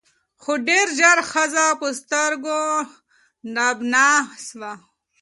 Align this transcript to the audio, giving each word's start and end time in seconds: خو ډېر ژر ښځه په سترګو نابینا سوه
خو 0.41 0.51
ډېر 0.67 0.85
ژر 0.99 1.19
ښځه 1.31 1.65
په 1.79 1.87
سترګو 1.99 2.61
نابینا 3.55 4.07
سوه 4.47 4.71